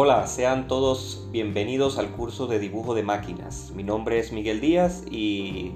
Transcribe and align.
Hola, 0.00 0.28
sean 0.28 0.68
todos 0.68 1.26
bienvenidos 1.32 1.98
al 1.98 2.12
curso 2.12 2.46
de 2.46 2.60
dibujo 2.60 2.94
de 2.94 3.02
máquinas. 3.02 3.72
Mi 3.74 3.82
nombre 3.82 4.20
es 4.20 4.32
Miguel 4.32 4.60
Díaz 4.60 5.02
y 5.10 5.72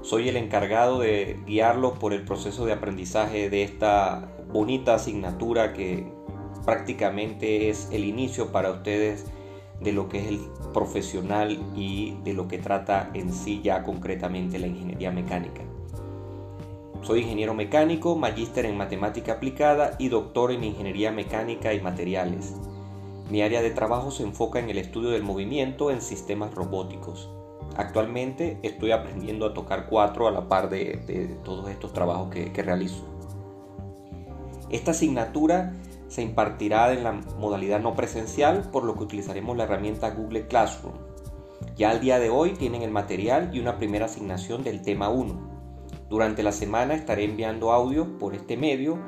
soy 0.00 0.28
el 0.28 0.36
encargado 0.36 1.00
de 1.00 1.40
guiarlos 1.44 1.98
por 1.98 2.12
el 2.12 2.24
proceso 2.24 2.66
de 2.66 2.72
aprendizaje 2.72 3.50
de 3.50 3.64
esta 3.64 4.32
bonita 4.52 4.94
asignatura 4.94 5.72
que 5.72 6.06
prácticamente 6.64 7.68
es 7.68 7.88
el 7.90 8.04
inicio 8.04 8.52
para 8.52 8.70
ustedes 8.70 9.26
de 9.80 9.92
lo 9.92 10.08
que 10.08 10.20
es 10.20 10.28
el 10.28 10.40
profesional 10.72 11.58
y 11.74 12.16
de 12.22 12.32
lo 12.32 12.46
que 12.46 12.58
trata 12.58 13.10
en 13.12 13.32
sí 13.32 13.60
ya 13.60 13.82
concretamente 13.82 14.60
la 14.60 14.68
ingeniería 14.68 15.10
mecánica. 15.10 15.62
Soy 17.02 17.22
ingeniero 17.22 17.54
mecánico, 17.54 18.14
magíster 18.14 18.66
en 18.66 18.76
matemática 18.76 19.32
aplicada 19.32 19.96
y 19.98 20.10
doctor 20.10 20.52
en 20.52 20.62
ingeniería 20.62 21.10
mecánica 21.10 21.74
y 21.74 21.80
materiales. 21.80 22.54
Mi 23.30 23.40
área 23.40 23.62
de 23.62 23.70
trabajo 23.70 24.10
se 24.10 24.22
enfoca 24.22 24.58
en 24.58 24.68
el 24.68 24.76
estudio 24.76 25.10
del 25.10 25.22
movimiento 25.22 25.90
en 25.90 26.02
sistemas 26.02 26.54
robóticos. 26.54 27.30
Actualmente 27.74 28.58
estoy 28.62 28.92
aprendiendo 28.92 29.46
a 29.46 29.54
tocar 29.54 29.86
cuatro 29.88 30.28
a 30.28 30.30
la 30.30 30.46
par 30.46 30.68
de, 30.68 31.38
todos 31.42 31.70
estos 31.70 31.94
trabajos 31.94 32.30
que, 32.30 32.62
realizo. 32.62 33.02
Esta 34.70 34.90
asignatura 34.90 35.72
se 36.08 36.20
impartirá 36.20 36.92
en 36.92 37.02
la 37.02 37.12
modalidad 37.12 37.80
no 37.80 37.94
presencial, 37.94 38.70
por 38.70 38.84
lo 38.84 38.94
que 38.94 39.04
utilizaremos 39.04 39.56
la 39.56 39.64
herramienta 39.64 40.10
Google 40.10 40.46
Classroom. 40.46 40.94
Ya 41.76 41.90
al 41.90 42.00
día 42.00 42.18
de 42.18 42.28
hoy 42.28 42.50
tienen 42.50 42.82
el 42.82 42.90
material 42.90 43.50
y 43.54 43.58
una 43.58 43.78
primera 43.78 44.04
asignación 44.04 44.62
del 44.62 44.82
tema 44.82 45.08
1. 45.08 45.54
Durante 46.10 46.42
la 46.42 46.52
semana 46.52 46.94
estaré 46.94 47.24
enviando 47.24 47.72
audio 47.72 48.18
por 48.18 48.34
este 48.34 48.58
medio 48.58 48.98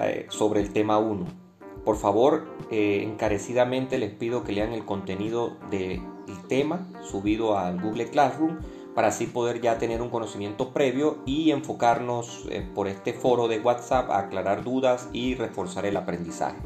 eh, 0.00 0.26
sobre 0.28 0.60
el 0.60 0.72
tema 0.72 0.98
1 0.98 1.43
por 1.84 1.96
favor, 1.96 2.46
eh, 2.70 3.02
encarecidamente 3.02 3.98
les 3.98 4.12
pido 4.12 4.42
que 4.42 4.52
lean 4.52 4.72
el 4.72 4.84
contenido 4.84 5.56
del 5.70 6.00
tema 6.48 6.86
subido 7.02 7.58
al 7.58 7.80
Google 7.80 8.08
Classroom 8.08 8.58
para 8.94 9.08
así 9.08 9.26
poder 9.26 9.60
ya 9.60 9.76
tener 9.76 10.00
un 10.00 10.08
conocimiento 10.08 10.72
previo 10.72 11.18
y 11.26 11.50
enfocarnos 11.50 12.46
eh, 12.48 12.66
por 12.74 12.88
este 12.88 13.12
foro 13.12 13.48
de 13.48 13.60
WhatsApp 13.60 14.10
a 14.10 14.20
aclarar 14.20 14.64
dudas 14.64 15.08
y 15.12 15.34
reforzar 15.34 15.84
el 15.84 15.96
aprendizaje. 15.96 16.58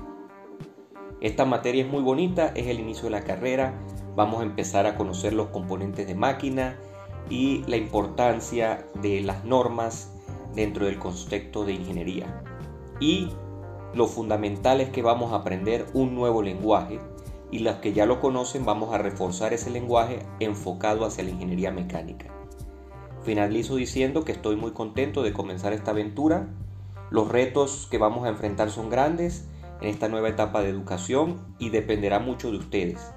Esta 1.21 1.45
materia 1.45 1.85
es 1.85 1.91
muy 1.91 2.03
bonita, 2.03 2.53
es 2.55 2.69
el 2.69 2.79
inicio 2.79 3.05
de 3.05 3.11
la 3.11 3.25
carrera, 3.25 3.75
vamos 4.15 4.41
a 4.41 4.45
empezar 4.45 4.87
a 4.87 4.97
conocer 4.97 5.33
los 5.33 5.49
componentes 5.49 6.07
de 6.07 6.15
máquina 6.15 6.79
y 7.29 7.65
la 7.67 7.77
importancia 7.77 8.87
de 9.03 9.23
las 9.23 9.45
normas 9.45 10.13
dentro 10.55 10.87
del 10.87 10.99
concepto 10.99 11.65
de 11.65 11.73
ingeniería. 11.73 12.43
Y 13.01 13.31
lo 13.94 14.06
fundamental 14.06 14.81
es 14.81 14.91
que 14.91 15.03
vamos 15.03 15.33
a 15.33 15.36
aprender 15.36 15.86
un 15.94 16.14
nuevo 16.14 16.42
lenguaje 16.42 17.00
y 17.50 17.61
las 17.61 17.77
que 17.77 17.92
ya 17.92 18.06
lo 18.06 18.20
conocen 18.20 18.64
vamos 18.64 18.92
a 18.92 18.98
reforzar 18.98 19.53
ese 19.55 19.70
lenguaje 19.70 20.20
enfocado 20.41 21.06
hacia 21.06 21.25
la 21.25 21.31
ingeniería 21.31 21.70
mecánica. 21.70 22.27
Finalizo 23.22 23.77
diciendo 23.77 24.25
que 24.25 24.33
estoy 24.33 24.56
muy 24.56 24.72
contento 24.72 25.22
de 25.22 25.33
comenzar 25.33 25.72
esta 25.72 25.92
aventura. 25.92 26.48
Los 27.11 27.28
retos 27.28 27.89
que 27.91 27.98
vamos 27.98 28.27
a 28.27 28.28
enfrentar 28.28 28.70
son 28.70 28.91
grandes 28.91 29.48
en 29.81 29.89
esta 29.89 30.09
nueva 30.09 30.28
etapa 30.28 30.61
de 30.62 30.69
educación 30.69 31.39
y 31.59 31.70
dependerá 31.70 32.19
mucho 32.19 32.50
de 32.50 32.59
ustedes. 32.59 33.12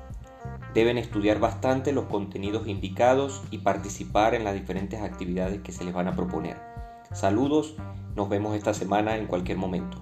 Deben 0.73 0.97
estudiar 0.97 1.39
bastante 1.39 1.92
los 1.92 2.05
contenidos 2.05 2.67
indicados 2.67 3.44
y 3.52 3.58
participar 3.58 4.36
en 4.36 4.45
las 4.45 4.53
diferentes 4.53 5.02
actividades 5.02 5.61
que 5.61 5.73
se 5.73 5.83
les 5.83 5.94
van 5.94 6.08
a 6.08 6.16
proponer. 6.16 6.58
Saludos, 7.11 7.75
nos 8.16 8.30
vemos 8.30 8.55
esta 8.55 8.73
semana 8.73 9.17
en 9.17 9.27
cualquier 9.27 9.58
momento. 9.58 10.02